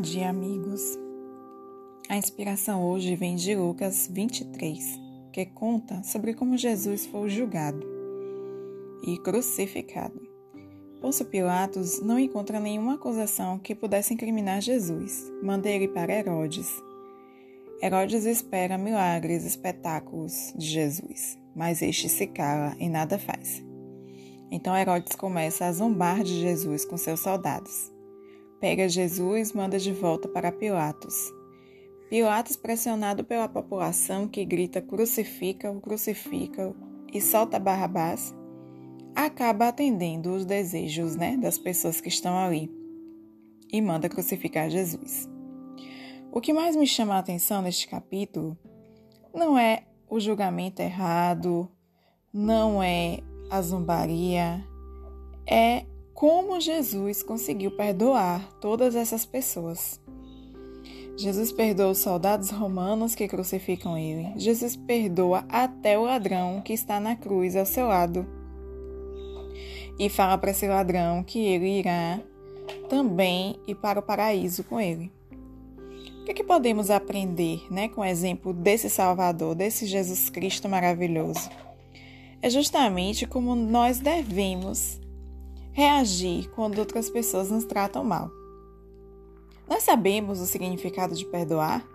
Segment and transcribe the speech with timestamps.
[0.00, 0.98] Bom dia, amigos.
[2.08, 4.82] A inspiração hoje vem de Lucas 23,
[5.30, 7.86] que conta sobre como Jesus foi julgado
[9.06, 10.18] e crucificado.
[11.02, 15.30] Pôncio Pilatos não encontra nenhuma acusação que pudesse incriminar Jesus.
[15.42, 16.82] Manda ele para Herodes.
[17.82, 23.62] Herodes espera milagres, espetáculos de Jesus, mas este se cala e nada faz.
[24.50, 27.99] Então Herodes começa a zombar de Jesus com seus soldados
[28.60, 31.32] pega Jesus, manda de volta para Pilatos.
[32.10, 36.74] Pilatos, pressionado pela população que grita crucifica-o, crucifica-o
[37.12, 38.34] e solta Barrabás,
[39.14, 42.70] acaba atendendo os desejos né, das pessoas que estão ali
[43.72, 45.28] e manda crucificar Jesus.
[46.32, 48.56] O que mais me chama a atenção neste capítulo
[49.34, 51.70] não é o julgamento errado,
[52.32, 54.64] não é a zombaria,
[55.46, 55.84] é
[56.20, 59.98] como Jesus conseguiu perdoar todas essas pessoas.
[61.16, 64.30] Jesus perdoa os soldados romanos que crucificam ele.
[64.36, 68.26] Jesus perdoa até o ladrão que está na cruz ao seu lado.
[69.98, 72.20] E fala para esse ladrão que ele irá
[72.90, 75.10] também ir para o paraíso com ele.
[76.20, 80.68] O que, é que podemos aprender né, com o exemplo desse Salvador, desse Jesus Cristo
[80.68, 81.48] maravilhoso?
[82.42, 84.99] É justamente como nós devemos
[85.72, 88.30] reagir quando outras pessoas nos tratam mal.
[89.68, 91.86] Nós sabemos o significado de perdoar?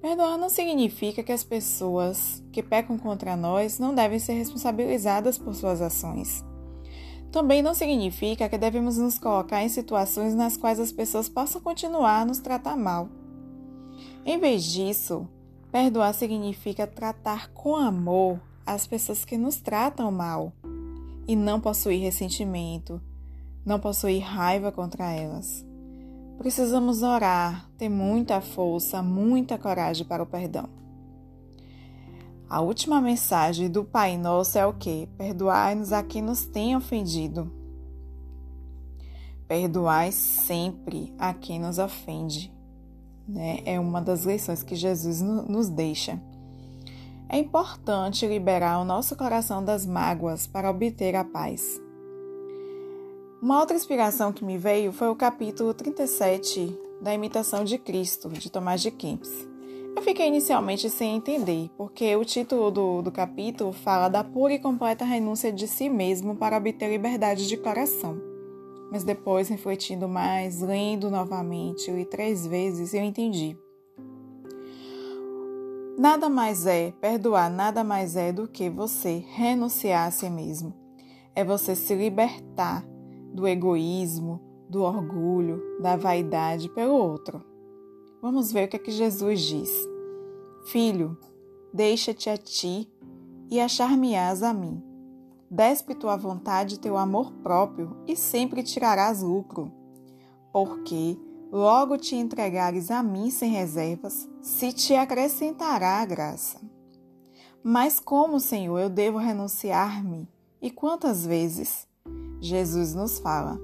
[0.00, 5.54] Perdoar não significa que as pessoas que pecam contra nós não devem ser responsabilizadas por
[5.54, 6.44] suas ações.
[7.32, 12.20] Também não significa que devemos nos colocar em situações nas quais as pessoas possam continuar
[12.20, 13.08] a nos tratar mal.
[14.24, 15.28] Em vez disso,
[15.72, 20.52] perdoar significa tratar com amor as pessoas que nos tratam mal
[21.26, 23.00] e não possuir ressentimento,
[23.64, 25.64] não possuir raiva contra elas.
[26.38, 30.68] Precisamos orar, ter muita força, muita coragem para o perdão.
[32.48, 35.08] A última mensagem do Pai Nosso é o que?
[35.16, 37.50] Perdoai-nos a quem nos tem ofendido.
[39.48, 42.52] Perdoai sempre a quem nos ofende.
[43.26, 43.60] Né?
[43.64, 46.20] É uma das lições que Jesus nos deixa.
[47.28, 51.80] É importante liberar o nosso coração das mágoas para obter a paz.
[53.40, 58.50] Uma outra inspiração que me veio foi o capítulo 37 da Imitação de Cristo, de
[58.50, 59.48] Tomás de Kempis.
[59.96, 64.58] Eu fiquei inicialmente sem entender, porque o título do, do capítulo fala da pura e
[64.58, 68.20] completa renúncia de si mesmo para obter liberdade de coração.
[68.90, 73.56] Mas depois, refletindo mais, lendo novamente, li três vezes, eu entendi.
[75.96, 80.74] Nada mais é, perdoar nada mais é do que você renunciar a si mesmo.
[81.36, 82.84] É você se libertar
[83.32, 87.44] do egoísmo, do orgulho, da vaidade pelo outro.
[88.20, 89.70] Vamos ver o que é que Jesus diz.
[90.66, 91.16] Filho,
[91.72, 92.90] deixa-te a ti
[93.48, 94.82] e achar-me-ás a mim.
[95.48, 99.70] Despe tua vontade teu amor próprio e sempre tirarás lucro.
[100.52, 101.16] Porque
[101.54, 106.60] logo te entregares a mim sem reservas, se te acrescentará a graça.
[107.62, 110.28] Mas como, Senhor, eu devo renunciar-me?
[110.60, 111.86] E quantas vezes?
[112.40, 113.60] Jesus nos fala,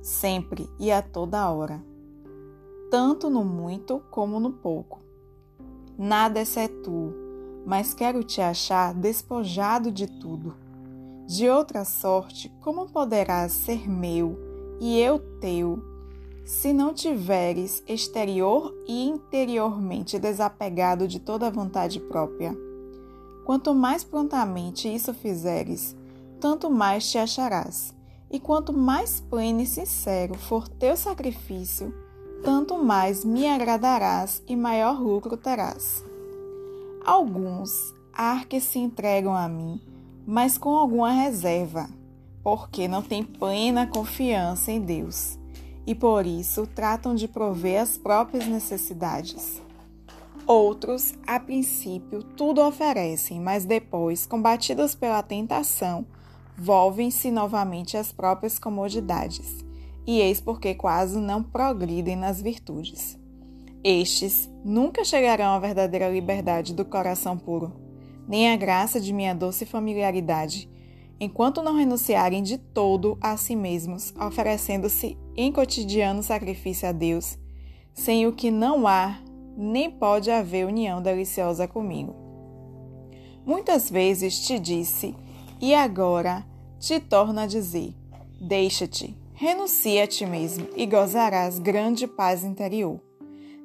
[0.00, 1.84] sempre e a toda hora,
[2.90, 5.02] tanto no muito como no pouco.
[5.98, 7.12] Nada é tu,
[7.66, 10.56] mas quero te achar despojado de tudo.
[11.26, 14.38] De outra sorte, como poderás ser meu
[14.80, 15.93] e eu teu?
[16.44, 22.54] Se não tiveres exterior e interiormente desapegado de toda vontade própria,
[23.46, 25.96] quanto mais prontamente isso fizeres,
[26.38, 27.94] tanto mais te acharás.
[28.30, 31.94] E quanto mais pleno e sincero for teu sacrifício,
[32.42, 36.04] tanto mais me agradarás e maior lucro terás.
[37.06, 39.80] Alguns há que se entregam a mim,
[40.26, 41.88] mas com alguma reserva,
[42.42, 45.38] porque não têm plena confiança em Deus
[45.86, 49.62] e por isso tratam de prover as próprias necessidades.
[50.46, 56.06] Outros, a princípio, tudo oferecem, mas depois, combatidos pela tentação,
[56.56, 59.64] volvem-se novamente às próprias comodidades,
[60.06, 63.18] e eis porque quase não progridem nas virtudes.
[63.82, 67.72] Estes nunca chegarão à verdadeira liberdade do coração puro,
[68.28, 70.70] nem à graça de minha doce familiaridade,
[71.18, 77.38] enquanto não renunciarem de todo a si mesmos, oferecendo-se em cotidiano sacrifício a Deus,
[77.92, 79.18] sem o que não há
[79.56, 82.14] nem pode haver união deliciosa comigo.
[83.46, 85.14] Muitas vezes te disse,
[85.60, 86.44] e agora
[86.78, 87.94] te torno a dizer:
[88.40, 93.00] deixa-te, renuncia a ti mesmo e gozarás grande paz interior.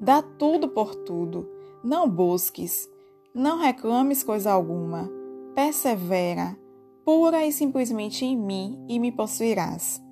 [0.00, 1.48] Dá tudo por tudo.
[1.82, 2.88] Não busques,
[3.34, 5.10] não reclames coisa alguma.
[5.54, 6.56] Persevera,
[7.04, 10.02] pura e simplesmente em mim e me possuirás.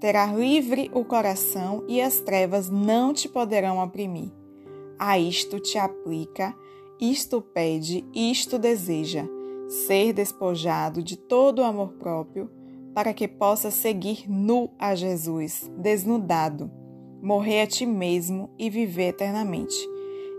[0.00, 4.30] Terá livre o coração e as trevas não te poderão oprimir.
[4.96, 6.54] A isto te aplica,
[7.00, 9.24] isto pede, isto deseja,
[9.68, 12.50] ser despojado de todo o amor próprio,
[12.94, 16.70] para que possa seguir nu a Jesus, desnudado,
[17.22, 19.76] morrer a ti mesmo e viver eternamente.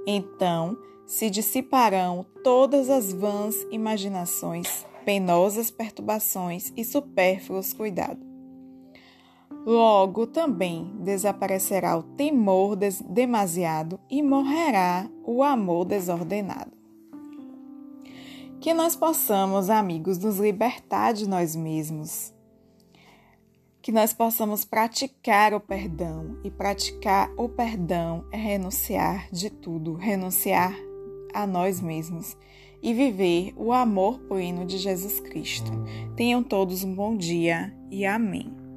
[0.06, 8.29] Então se dissiparão todas as vãs imaginações, penosas perturbações e supérfluos cuidados.
[9.66, 16.72] Logo também desaparecerá o temor demasiado e morrerá o amor desordenado.
[18.60, 22.34] Que nós possamos, amigos, nos libertar de nós mesmos.
[23.82, 26.38] Que nós possamos praticar o perdão.
[26.44, 30.74] E praticar o perdão é renunciar de tudo, renunciar
[31.34, 32.36] a nós mesmos
[32.82, 35.72] e viver o amor pleno de Jesus Cristo.
[36.16, 38.69] Tenham todos um bom dia e amém.